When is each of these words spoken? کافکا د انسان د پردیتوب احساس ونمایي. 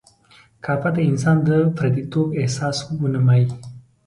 کافکا 0.65 0.89
د 0.95 0.97
انسان 1.09 1.37
د 1.47 1.49
پردیتوب 1.77 2.27
احساس 2.41 2.77
ونمایي. 3.01 3.45